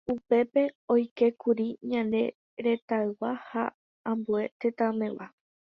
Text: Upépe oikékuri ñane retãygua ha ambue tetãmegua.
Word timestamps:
Upépe 0.13 0.61
oikékuri 0.93 1.67
ñane 1.91 2.21
retãygua 2.63 3.31
ha 3.47 3.63
ambue 4.11 4.41
tetãmegua. 4.59 5.25